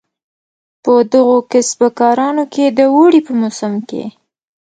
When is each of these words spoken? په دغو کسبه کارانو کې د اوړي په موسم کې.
په 0.83 0.93
دغو 1.11 1.37
کسبه 1.51 1.87
کارانو 1.99 2.43
کې 2.53 2.65
د 2.77 2.79
اوړي 2.95 3.21
په 3.27 3.33
موسم 3.41 3.73
کې. 3.89 4.03